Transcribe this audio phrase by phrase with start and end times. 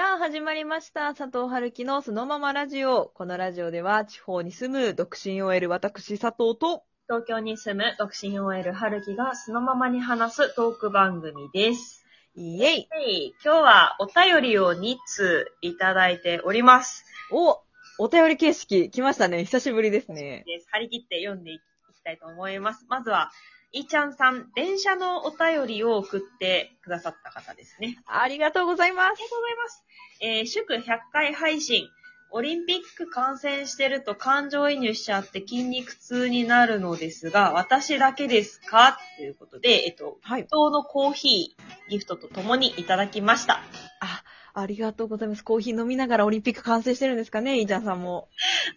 [0.00, 1.14] さあ、始まりました。
[1.14, 3.12] 佐藤春樹のそのままラジオ。
[3.14, 12.06] このラジオでは、地方に住む独身 OL 私佐藤と、東京に住む独身 OL 春樹がそのままに話すトーク番組です。
[12.34, 17.04] イエイはい、今日はお便りを2通いただいております。
[17.30, 17.60] お
[17.98, 19.44] お便り形式来ましたね。
[19.44, 20.44] 久しぶりですね。
[20.46, 22.86] です張り切って読んでいきたいと思います。
[22.88, 23.30] まずは、
[23.72, 27.98] いーちゃんさん、電車のお便りを送ってくださった方ですね。
[28.06, 29.28] ありがとうございますありが。
[29.28, 29.84] とうございます。
[30.20, 31.88] えー祝100回配信。
[32.32, 38.98] オリンピック観戦してると感情移入しちゃって筋肉痛になるのですが、私だけですか？
[39.16, 40.42] ということで、えっと、はい。
[40.42, 43.62] 伊藤のコーヒーギフトとともにいただきました。
[44.00, 45.42] あ、ありがとうございます。
[45.42, 48.28] コーヒー飲みながらオリンピック完成してるんですかね、イーちゃんさんも。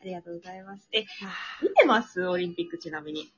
[0.01, 0.87] ありがとうございます。
[0.91, 2.27] え、あ見てます？
[2.27, 3.31] オリンピックちなみに。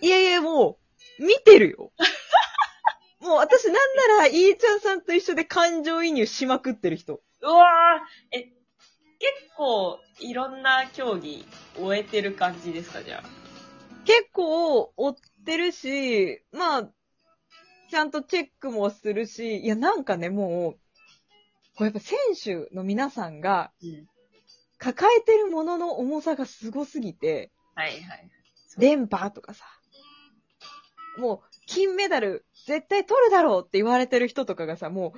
[0.00, 0.76] いやいや、もう、
[1.22, 1.92] 見てるよ。
[3.20, 3.80] もう私なんな
[4.20, 7.22] ら、イーちゃんさんと一緒で感情移入しまくってる人。
[7.40, 8.52] うわーえ、結
[9.56, 11.46] 構いろんな競技
[11.78, 13.22] 終えてる感じですか、じゃあ？
[14.04, 16.90] 結構追ってるし、まあ、
[17.90, 20.72] ちゃんとチェックもするし、いやなんかね、もう、
[21.76, 24.08] こうやっぱ選手の皆さんがうん。
[24.78, 28.30] 抱えてるものの重さがすごすぎて、はいはい。
[28.78, 29.64] 連覇とかさ、
[31.18, 35.14] もう金メダル絶対取るだろうって言われてる人とかがさ、も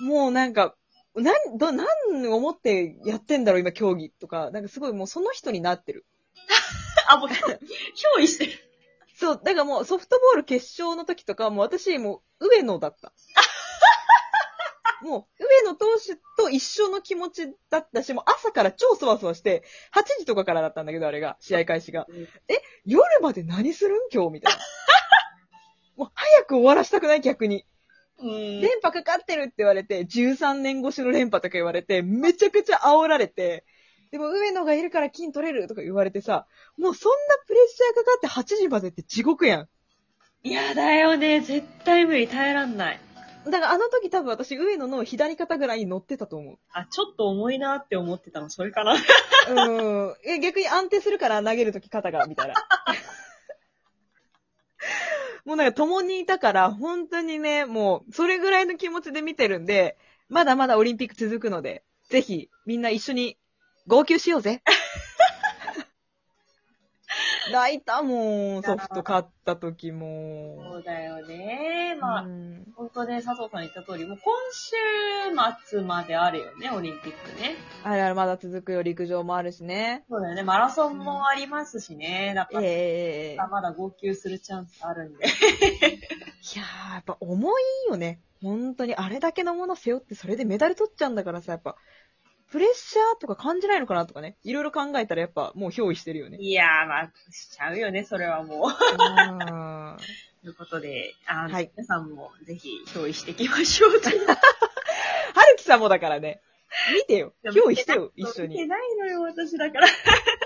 [0.00, 0.74] う、もうなんか、
[1.14, 6.06] なん、ど、なん思ってやってんだろう今競技とか、なんかすごいもうその人になってる。
[7.08, 8.52] あ、もう、憑依してる。
[9.16, 13.12] そう、だからもうソフトボール決勝の時とか、もう私もう上野だった。
[15.02, 22.06] もう上野投手と一緒の気持ちだったし、もう朝から超そわそわして、8時とかからだったんだけど、あれが、試合開始が。
[22.84, 23.98] 夜まで何するん？
[24.12, 24.60] 今日みたいな。
[25.98, 27.66] もう早く終わらしたくない逆に。
[28.20, 28.60] うん。
[28.60, 33.64] 連覇かかってるって言われて、13年越しの連覇とか言われて、めちゃくちゃ煽られて、
[34.10, 36.46] でも上野がいるから金取れるとか言われてさ、
[36.78, 39.68] もうそんなプレッシャーかかって8時までって地獄やん。
[40.44, 41.40] いやだよね。
[41.40, 42.28] 絶対無理。
[42.28, 43.00] 耐えらんない。
[43.44, 46.58] だからあの時多分私上野の左肩ぐらいに乗ってたと思う。
[46.72, 48.94] あ、ちょっと重いなって思ってたの、それかな。
[49.48, 50.14] うん。
[50.24, 52.54] え、逆に安定するから投げる時肩が、みたいな。
[55.48, 59.96] もうなんか共にいたから、本当にね、もう、それぐらいの気持ちで見てるんで、
[60.28, 63.38] まだまだオリンピック続くので、ぜひ、みんな一緒に、
[63.86, 64.62] 号泣しようぜ。
[67.52, 70.78] 泣いたもん、ソフト買った時そも。
[70.78, 71.96] うだよね。
[72.00, 77.56] まあ、うん本当ね、佐藤さん言った通り、もう今週末まであるよね、オリンピックね。
[77.82, 80.04] あれあれまだ続くよ、陸上もあるしね。
[80.08, 82.32] そうだよね、マラソンもありますしね。
[82.34, 85.26] だから、ええまだ号泣するチャンスあるんで。
[85.26, 88.20] いやー、やっぱ重いよね。
[88.42, 91.76] 本当に、あれだけのもの背負ってそれでメダル取っちゃうんだからさ、やっぱ、
[92.50, 94.36] プレッシャーとか感じないのかなとかね。
[94.42, 96.38] いろいろ考えたらやっぱもう憑依してるよね。
[96.40, 98.68] いやー、まあ、しちゃうよね、それはもう。
[98.68, 99.96] うん
[100.42, 103.90] ということで、あの、はい皆さんもぜひ、憑依していきましょう。
[103.90, 106.40] はるきさんもだからね。
[106.94, 107.32] 見てよ。
[107.44, 108.68] 憑依してよ、一緒見てに。
[108.68, 109.88] ないのよ、私だから。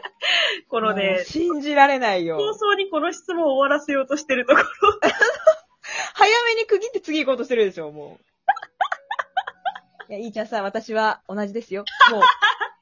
[0.68, 2.36] このね、信じられないよ。
[2.36, 4.66] 放送にこの質問を終わらせようとしてるところ。
[6.14, 8.31] 早めに区切って次行こうとしてるでしょ、もう。
[10.12, 11.86] いや、いいちゃんさん、私は同じですよ。
[12.10, 12.22] もう、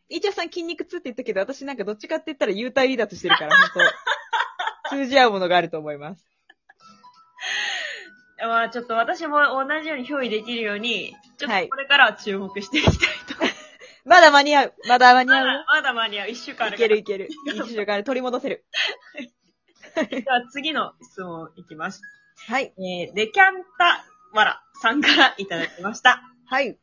[0.09, 3.85] いいちゃんさん筋肉痛って言ったけど、私なんかどっちかって言ったら幽体離脱してるから、本
[4.91, 6.27] 当 通じ合うものがあると思います。
[8.43, 13.37] まあ、ちょっと私も同じように憑依できるように、ちょっはいとこれからは注目していきたいと。
[14.05, 14.75] まだ間に合う。
[14.89, 15.47] まだ間に合う？
[15.47, 15.47] よ。
[15.47, 16.29] まだ、まだ間に合う。
[16.31, 16.89] 一週間あいるから。
[16.89, 17.29] けるいける。
[17.47, 18.65] 一週間で取り戻せる。
[19.95, 22.03] では次の質問いきます。
[22.49, 22.73] はい。
[22.77, 26.23] えー、デキャンタワラさんからいただきました。
[26.47, 26.77] はい。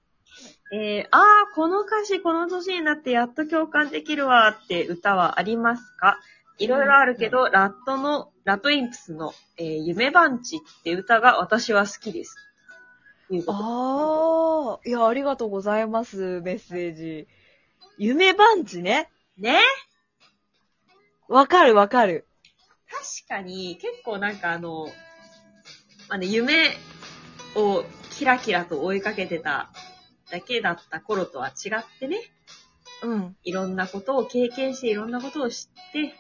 [0.71, 6.19] えー、あー、この歌詞この年になってやっと共感できるわって歌はありますか？
[6.59, 12.35] いろいろあるけど、ラットの、ラットインプスの、えー、夢番地って歌が私は好きです。
[13.47, 14.89] あー。
[14.89, 17.27] いや、ありがとうございます、メッセージ。
[17.99, 19.09] 夢番地ね。
[19.37, 19.59] ね
[21.27, 22.25] わかるわかる。
[22.89, 24.87] 確かに、結構なんかあの、
[26.09, 26.75] まあね、夢
[27.55, 29.69] をキラキラと追いかけてた
[30.31, 32.17] だけだった頃とは違ってね、
[33.03, 33.35] うん。
[33.43, 36.13] いろんなことを経験して、いろんなことを知って、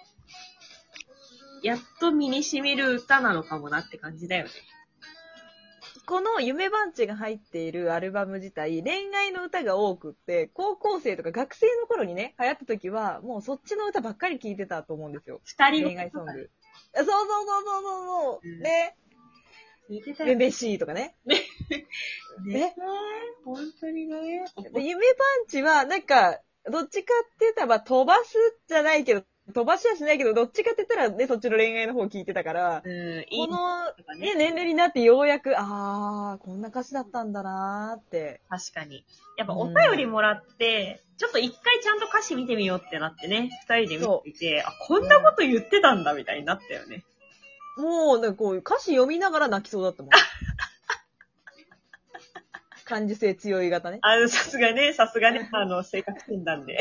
[1.63, 4.51] やっと身に染みる歌なのかもなって感じだよね。
[6.05, 15.41] この夢番地が入っているアルバム自体、恋愛の歌が多くって、高校生とか学生の頃にね、流行った時は、もうそっちの歌ばっかり聴いてたと思うんですよ。
[15.43, 16.49] 二人の恋愛ソング。
[16.93, 18.47] そうそうそうそうそうそう。
[18.47, 18.95] うんね。
[19.89, 20.35] 聞いてたよね。
[20.35, 21.17] めめしいとかね。
[22.45, 22.75] ね
[23.43, 24.45] 本当にね。
[24.73, 28.35] で夢パンチは、なんか、どっちかって言ったら、まあ飛ばす
[28.67, 29.23] じゃないけど、
[29.53, 33.85] 飛ばしはしないけど、どっちかって言ったらね、そっちの恋愛の方聞いてたから、うん、いいこの、
[34.19, 38.41] ねね、年齢になってようやく、あー、こんな歌詞だったんだなーって。
[38.49, 39.05] 確かに。
[39.37, 47.05] やっぱお便りもらって、ちょっと一回ちゃんと歌詞見てみようってなってね、二人で見ていて、あ、こんなこと言ってたんだみたいになったよね。
[47.77, 50.11] もう、なんかこう、歌詞読みながら泣きそうだったもん。
[52.87, 53.99] 感受性強い型ね。
[54.01, 56.77] あの、さすがね、さすがね、 あの、性格診断で。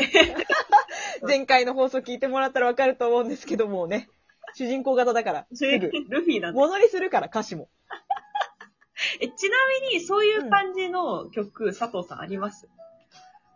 [1.27, 4.07] 前回の放送聞いてもらったらわかると思うんですけどもね、
[4.55, 6.59] 主人公型だから、すぐ、ルフィなんで。
[6.59, 7.69] 物にするから、歌詞も。
[9.19, 12.67] え、ちなみに、そういう感じの曲、佐藤さんあります？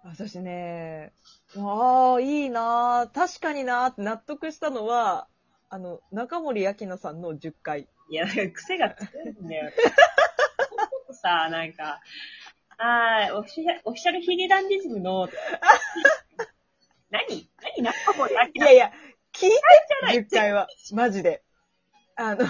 [0.03, 1.13] 私ね、
[1.57, 5.27] ああ、いいなー確かになーって納得したのは、
[5.69, 7.87] あの、中森明菜さんの10回。
[8.09, 9.71] いや、癖が強いんだよ。
[11.13, 12.01] さ、なんか、
[12.83, 15.29] あー、オフィシャル、オフィシャルヒゲダンディズムの、
[17.11, 18.91] 何何中森明菜いやいや、
[19.33, 19.55] 聞いて
[20.01, 20.67] ない10回は。
[20.93, 21.43] マジで。
[22.15, 22.45] あの、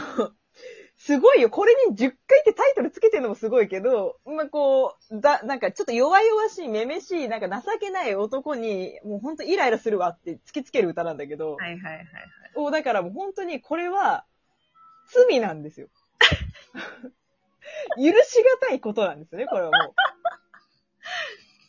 [0.95, 1.49] すごいよ。
[1.49, 12.05] これに10回ってタイトルつけてるのもすごいけど、まあ、こう、だ、なんかちょっと弱々しい、めめしい、なんか情けない男に、もうほんとイライラするわって突きつける歌なんだけど、はいはいはいはい。
[12.55, 14.25] おだからもう本当にこれは、
[15.11, 15.89] 罪なんですよ。
[17.97, 20.10] 許しがたいことなんですよね、これはもう。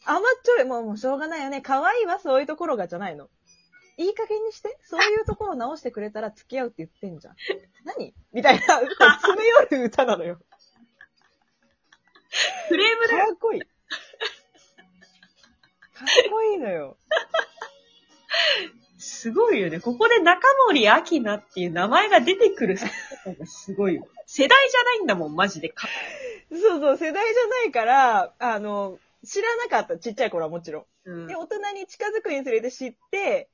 [0.05, 1.61] 甘っちょい、もうもうしょうがないよね。
[1.61, 3.29] 可愛いわ、そういうところがじゃないの。
[3.97, 4.79] いい加減にして。
[4.83, 7.37] そういうところ直してくれたら付き合うって言ってんじゃん。
[7.85, 8.15] 何？
[8.33, 10.39] みたいな、詰め寄る歌なのよ。
[12.69, 13.27] フレームだよ。
[13.27, 13.61] かっこいい。
[13.61, 13.69] かっ
[16.31, 16.97] こいいのよ。
[18.99, 19.81] すごいよね。
[19.81, 22.77] ここで中森明菜っていう名前が出てくる
[23.27, 24.07] のがすごいよ。
[24.27, 25.69] 世代じゃないんだもん、マジで。
[25.69, 25.89] か
[26.51, 31.11] そうそう、世代じゃないから、あの、知らなかった、ちっちゃい頃はもちろん。
[31.11, 33.51] うんで、大人に近づくにつれて知って、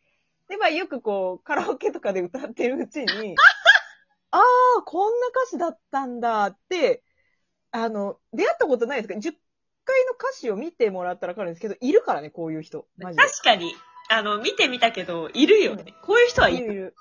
[0.48, 3.36] で、まあよくこう、カラオケとかで歌ってるうちに、
[4.30, 7.02] ああ、こんな歌詞だったんだって、
[7.70, 9.34] あの、出会ったことないですか ?10
[9.84, 12.86] 回の歌詞を見てもらったらわかるんですけど、いるからね、こういう人。
[12.96, 13.24] マジで。
[13.24, 13.74] 確かに、
[14.10, 15.94] あの、見てみたけど、いるよね。
[16.02, 16.64] こういう人はいる。
[16.64, 16.94] いるいる。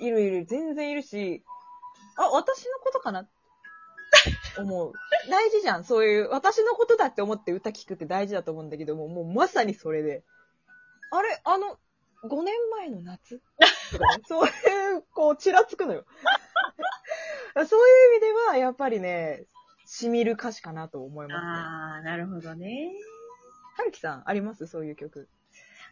[0.00, 0.46] いるいる。
[0.46, 1.44] 全然いるし、
[2.16, 3.20] あ、私のことかな？
[3.20, 3.30] って
[4.62, 4.92] 思う。
[5.30, 5.84] 大事じゃん。
[5.84, 10.22] そういう、私のことだって思って歌聞くって大事だと思うんだけども、もうまさにそれで。
[11.10, 11.78] あれあの、
[12.24, 13.40] 5年前の夏？
[14.28, 14.50] そうい
[14.98, 16.04] う、こう、ちらつくのよ。
[17.54, 19.44] そういう意味では、やっぱりね、
[19.86, 21.46] 染みる歌詞かなと思いますね。
[21.46, 22.92] あー、なるほどね。
[23.76, 24.66] はるきさん、あります？
[24.66, 25.28] そういう曲。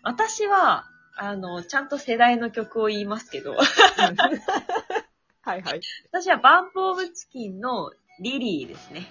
[0.02, 0.86] 私は、
[1.16, 5.80] あの、ちゃんと世代の曲を言いますけど、うんはいはい。
[6.12, 7.90] 私はバンプオブチキンの
[8.20, 9.06] リリーですね。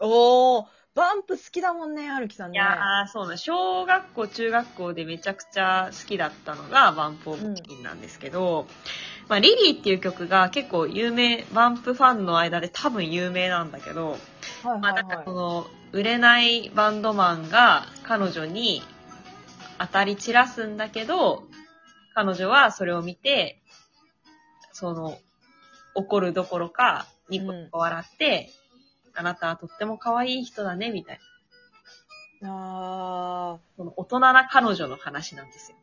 [0.00, 2.58] おー、バンプ好きだもんね、はるきさんね。
[2.58, 8.66] いやー、そうな、小学校、中学校でめちゃくちゃ好きだったのがバンプオブチキンなんですけど、
[9.28, 14.12] まあ、リリーっていう曲が結構有名、バンプファンの間で多分有名なんだけど、
[14.62, 15.36] はいまあ、はないんかそはい。
[15.36, 18.82] の、売れないバンドマンが彼女に
[19.78, 21.44] 当たり散らすんだけど、
[22.14, 23.60] 彼女はそれを見て、
[24.72, 25.18] その、
[25.94, 28.50] 怒るどころか、ニコニコ笑って、
[29.14, 31.18] あなたはとっても可愛い人だね、みたい
[32.40, 32.48] な。
[32.48, 35.78] あその大人な彼女の話なんですよ。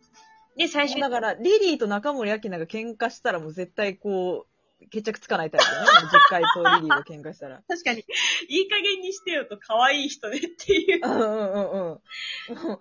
[0.55, 1.01] で、最初ー。
[1.01, 5.87] だから、リリーと中森明菜が喧嘩したらもう絶対こう、決着つかないタイプだね。
[6.11, 7.61] 実回とリリーが喧嘩したら。
[7.67, 8.05] 確かに、
[8.49, 10.99] いい加減にしてよと可愛い人ねっていう。
[11.03, 12.67] うんうんうんうん。
[12.67, 12.79] もう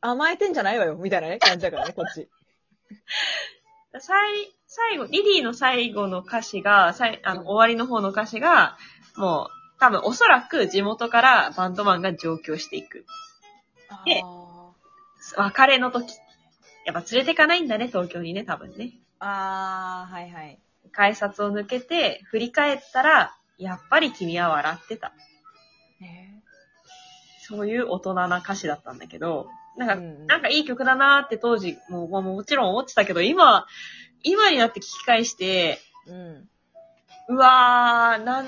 [0.00, 2.28] 甘えてんじゃないわよ、みたいなね、感じだからね、こっち。
[4.00, 8.76] 最、最後、リリーの最後の歌詞が、最あの、うん終わりの方の歌詞が、
[9.16, 13.04] もう、多分おそらく地元からバンドマンが上京していく。
[14.06, 14.72] であ
[15.36, 16.14] 別れの時。
[16.84, 18.84] やっぱ連れてかないんだね、東京にね、多分ね。
[18.84, 20.58] ーあー、はいはい。
[20.90, 25.12] 改札を抜けて、振り返ったら、やっぱり君は笑ってた。
[26.00, 26.31] ね
[27.52, 33.66] そういう大人な歌詞だったんだけど、なんか、うんうんなんかいい曲だなーって当時、もう、もうもちろん思ってたけど、今、
[34.22, 36.48] 今になって聞き返して、うん。
[37.28, 38.46] うわー、なん、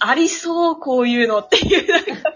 [0.00, 1.88] ありそう、こういうのっていう。
[1.88, 2.32] なんか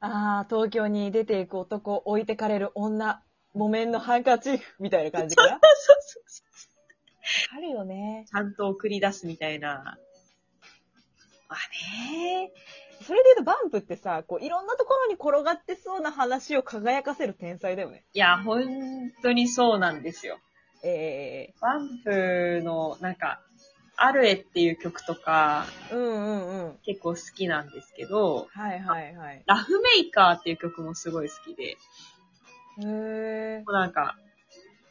[0.06, 3.22] あー、東京に出ていく男、置いてかれる女、
[3.54, 5.60] 木綿のハンカチーフ、みたいな感じかな？
[7.56, 8.26] あるよね。
[8.30, 9.98] ちゃんと送り出すみたいな。
[11.48, 11.58] まあ
[11.96, 12.50] ね
[13.04, 18.04] それで言うとバンプってさ、こう、いろんなところに転がってそうな話を輝かせる天才だよね。
[18.14, 18.64] いや、本
[19.22, 20.38] 当にそうなんですよ。
[20.82, 23.40] えバンプの、なんか、
[23.96, 26.78] アルエっていう曲とかうんうんうん。
[26.84, 29.42] 結構好きなんですけど、はいはいはい。
[29.46, 31.76] ラフメーカーっていう曲もすごい好きで、
[32.78, 33.58] へー。
[33.58, 34.16] もうなんか、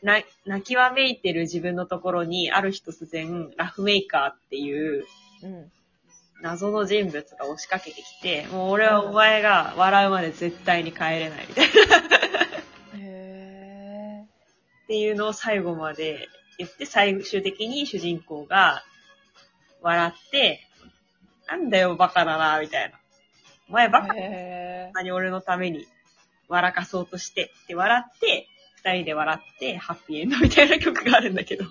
[0.02, 5.06] な、泣きわめいてる自分のところに、ある日突然、ラフメーカーっていう
[5.44, 5.72] うん。
[6.44, 11.72] 謎の人物が押しかけてきて、もう俺はお前が笑うまで絶対に帰れないみたいな。
[12.98, 14.26] へ
[14.84, 18.84] っていうのを最後まで言って、最終的に主人公が
[19.82, 20.68] 笑って、
[21.48, 23.00] なんだよ、バカだな、みたいな。
[23.70, 24.14] お前バカ
[24.94, 25.88] 何俺のために
[26.50, 28.50] 笑かそうとしてって笑って、
[28.84, 31.64] 二人で笑って、ハッピーエンドみたいな曲があるんだけど。
[31.64, 31.68] ー。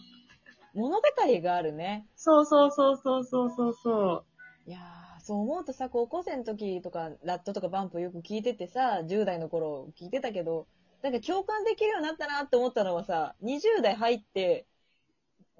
[0.73, 1.02] 物語
[1.43, 2.07] があるね。
[2.17, 4.32] そうそうそうそうそうそう。
[4.66, 10.66] いやー、そう思うとさ、高校生の時とか、ラットとかバンプよく聞いててさ、10代の頃聞いてたけど、
[11.02, 14.66] なんか共感できるようになったなって思ったのはさ、20代入って、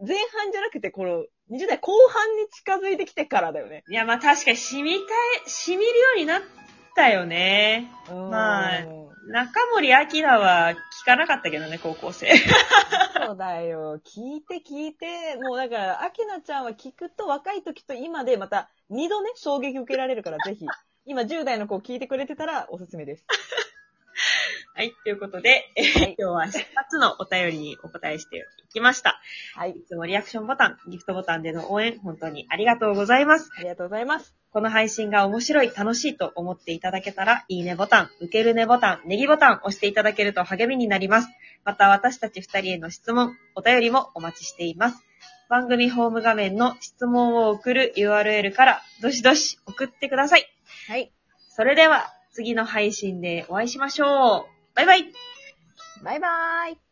[0.01, 3.85] 前半じゃなくて、この、20代後半に近づいてきてからだよね。
[3.89, 5.01] いや、まあ確かに染みたい、
[5.47, 6.43] 染みるようになっ
[6.95, 7.91] たよね。
[8.09, 12.29] まあうん中森明菜は聞かなかったけどね、高校生。
[13.27, 14.01] そうだよ。
[14.05, 20.67] 聞いて聞いて、もうだから、アキナちゃんは聞くと若い時と今でまた二度ね、衝撃受けられるからぜひ。
[21.05, 23.25] 今10代の子聞いてくれてたらおすすめです。
[24.75, 29.21] はい、ということで、えーはい今日は2つのお便りにお答えしていきました。
[29.55, 29.73] はい。
[29.73, 33.51] いつもリアクションボタン、ギフトボタンでの応援、本当にありがとうございます。
[33.57, 34.42] ありがとうございます。
[34.53, 41.29] この配信が面白い、楽しいと思っていただけたら、いいねボタン、受けるねボタン、ネギボタン押していただけると励みになります。
[41.65, 45.03] また私たち2人への質問、お便りもお待ちしています。
[45.49, 50.47] 番組ホーム画面の質問を送る URL から、どしどし送ってください。
[50.89, 51.11] はい。
[51.49, 54.75] それでは、次の配信でお会いしましょう。
[54.75, 55.13] バイバイ
[56.03, 56.92] バイバーイ。